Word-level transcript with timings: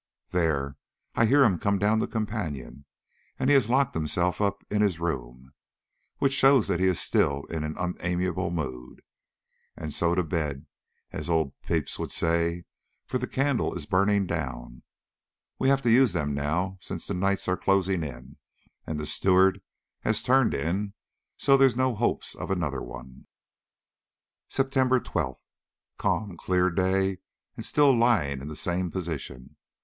There, 0.31 0.77
I 1.13 1.27
hear 1.27 1.43
him 1.43 1.59
come 1.59 1.77
down 1.77 1.99
the 1.99 2.07
companion, 2.07 2.85
and 3.37 3.51
he 3.51 3.53
has 3.53 3.69
locked 3.69 3.93
himself 3.93 4.41
up 4.41 4.63
in 4.71 4.81
his 4.81 4.99
room, 4.99 5.53
which 6.17 6.33
shows 6.33 6.67
that 6.69 6.79
he 6.79 6.87
is 6.87 6.99
still 6.99 7.43
in 7.51 7.63
an 7.63 7.77
unamiable 7.77 8.49
mood. 8.49 9.03
And 9.77 9.93
so 9.93 10.15
to 10.15 10.23
bed, 10.23 10.65
as 11.11 11.29
old 11.29 11.53
Pepys 11.61 11.99
would 11.99 12.09
say, 12.09 12.63
for 13.05 13.19
the 13.19 13.27
candle 13.27 13.75
is 13.75 13.85
burning 13.85 14.25
down 14.25 14.81
(we 15.59 15.69
have 15.69 15.83
to 15.83 15.91
use 15.91 16.13
them 16.13 16.33
now 16.33 16.77
since 16.79 17.05
the 17.05 17.13
nights 17.13 17.47
are 17.47 17.55
closing 17.55 18.03
in), 18.03 18.37
and 18.87 18.99
the 18.99 19.05
steward 19.05 19.61
has 19.99 20.23
turned 20.23 20.55
in, 20.55 20.93
so 21.37 21.57
there 21.57 21.69
are 21.71 21.75
no 21.75 21.93
hopes 21.93 22.33
of 22.33 22.49
another 22.49 22.81
one. 22.81 23.27
September 24.47 24.99
12th. 24.99 25.43
Calm, 25.99 26.35
clear 26.37 26.71
day, 26.71 27.19
and 27.55 27.67
still 27.67 27.95
lying 27.95 28.41
in 28.41 28.47
the 28.47 28.55
same 28.55 28.89
position. 28.89 29.57